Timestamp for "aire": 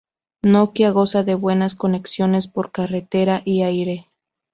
3.61-4.07